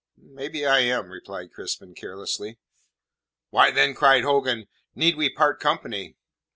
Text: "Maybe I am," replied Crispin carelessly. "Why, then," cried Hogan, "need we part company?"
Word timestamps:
"Maybe 0.17 0.65
I 0.65 0.79
am," 0.79 1.11
replied 1.11 1.53
Crispin 1.53 1.93
carelessly. 1.93 2.57
"Why, 3.51 3.69
then," 3.69 3.93
cried 3.93 4.23
Hogan, 4.23 4.67
"need 4.95 5.15
we 5.15 5.29
part 5.29 5.59
company?" 5.59 6.17